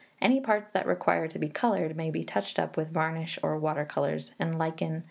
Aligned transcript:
Any 0.19 0.41
parts 0.41 0.71
that 0.73 0.87
require 0.87 1.27
to 1.27 1.37
be 1.37 1.47
coloured, 1.47 1.95
may 1.95 2.09
be 2.09 2.23
touched 2.23 2.57
up 2.57 2.75
with 2.75 2.89
varnish 2.91 3.37
or 3.43 3.55
water 3.59 3.85
colours, 3.85 4.31
and 4.39 4.57
lichen, 4.57 4.95
&c. 4.99 4.99